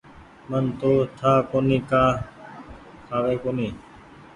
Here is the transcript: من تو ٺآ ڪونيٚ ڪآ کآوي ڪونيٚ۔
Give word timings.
من 0.49 0.65
تو 0.79 0.91
ٺآ 1.19 1.33
ڪونيٚ 1.49 1.85
ڪآ 1.91 2.03
کآوي 3.07 3.35
ڪونيٚ۔ 3.43 3.75